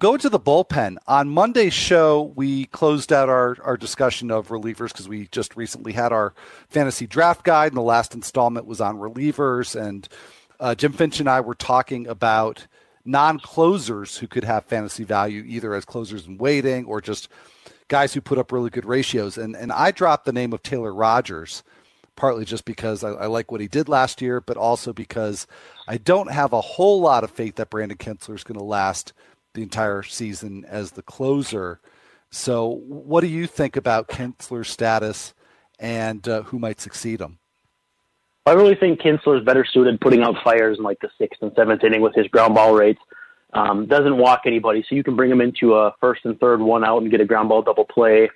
[0.00, 0.96] go to the bullpen.
[1.06, 5.92] On Monday's show, we closed out our, our discussion of relievers because we just recently
[5.92, 6.34] had our
[6.68, 9.80] fantasy draft guide, and the last installment was on relievers.
[9.80, 10.08] And
[10.58, 12.66] uh, Jim Finch and I were talking about
[13.04, 17.28] non closers who could have fantasy value either as closers in waiting or just
[17.88, 19.36] guys who put up really good ratios.
[19.36, 21.62] And, and I dropped the name of Taylor Rogers
[22.16, 25.46] partly just because I, I, like what he did last year, but also because
[25.88, 29.14] I don't have a whole lot of faith that Brandon Kintzler is going to last
[29.54, 31.80] the entire season as the closer.
[32.30, 35.34] So, what do you think about Kintzler's status
[35.78, 37.38] and uh, who might succeed him?
[38.46, 41.52] I really think Kintzler is better suited putting out fires in like the sixth and
[41.56, 43.00] seventh inning with his ground ball rates.
[43.52, 46.84] Um, doesn't walk anybody, so you can bring him into a first and third one
[46.84, 48.30] out and get a ground ball double play.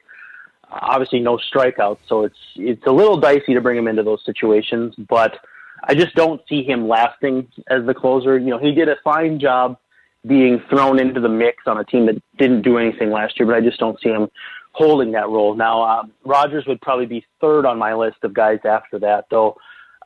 [0.68, 4.94] Obviously, no strikeouts, so it's it's a little dicey to bring him into those situations.
[5.08, 5.38] But
[5.84, 8.38] I just don't see him lasting as the closer.
[8.38, 9.78] You know, he did a fine job
[10.26, 13.54] being thrown into the mix on a team that didn't do anything last year, but
[13.54, 14.28] I just don't see him
[14.72, 15.54] holding that role.
[15.54, 19.56] Now, uh, Rogers would probably be third on my list of guys after that, though.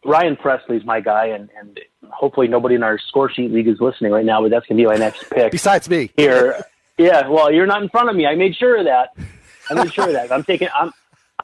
[0.04, 4.12] Ryan Pressly's my guy, and, and hopefully nobody in our score sheet league is listening
[4.12, 5.50] right now, but that's going to be my next pick.
[5.50, 6.10] Besides me.
[6.16, 6.64] Here.
[6.98, 8.26] Yeah, well, you're not in front of me.
[8.26, 9.14] I made sure of that.
[9.70, 10.32] I made sure of that.
[10.32, 10.92] I'm taking I'm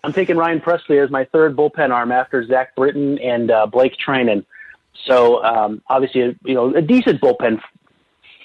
[0.02, 3.96] I'm taking Ryan Pressly as my third bullpen arm after Zach Britton and uh, Blake
[3.96, 4.44] Treinen.
[5.06, 7.60] So um, obviously, you know, a decent bullpen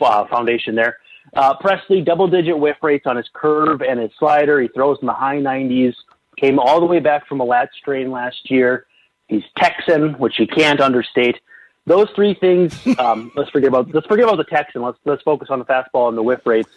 [0.02, 0.98] uh, foundation there.
[1.34, 4.60] Uh, Pressly, double digit whiff rates on his curve and his slider.
[4.62, 5.94] He throws in the high 90s.
[6.38, 8.86] Came all the way back from a lat strain last year.
[9.28, 11.40] He's Texan, which you can't understate.
[11.86, 12.80] Those three things.
[13.00, 14.82] Um, let's forget about let's forget about the Texan.
[14.82, 16.70] Let's let's focus on the fastball and the whiff rates.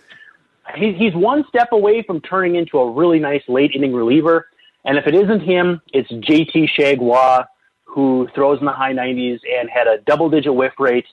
[0.76, 4.46] He, he's one step away from turning into a really nice late inning reliever.
[4.84, 7.46] And if it isn't him, it's JT Chargois,
[7.84, 11.06] who throws in the high 90s and had a double digit whiff rate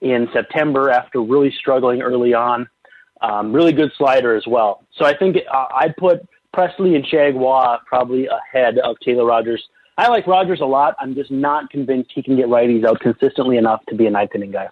[0.00, 2.68] in September after really struggling early on.
[3.20, 4.86] Um, really good slider as well.
[4.92, 9.66] So I think uh, I'd put Pressly and Chargois probably ahead of Taylor Rogers.
[9.96, 10.94] I like Rogers a lot.
[11.00, 14.30] I'm just not convinced he can get righties out consistently enough to be a ninth
[14.34, 14.68] inning guy.